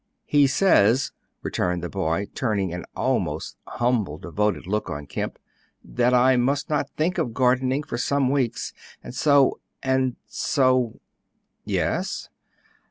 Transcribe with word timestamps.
"He 0.25 0.47
says," 0.47 1.11
returned 1.43 1.83
the 1.83 1.87
boy, 1.87 2.25
turning 2.33 2.73
an 2.73 2.85
almost 2.95 3.55
humbly 3.67 4.17
devoted 4.19 4.65
look 4.65 4.89
on 4.89 5.05
Kemp, 5.05 5.37
"that 5.83 6.11
I 6.11 6.37
must 6.37 6.71
not 6.71 6.89
think 6.97 7.19
of 7.19 7.35
gardening 7.35 7.83
for 7.83 7.99
some 7.99 8.31
weeks. 8.31 8.73
And 9.03 9.13
so 9.13 9.59
and 9.83 10.15
so" 10.25 10.99
"Yes?" 11.65 12.29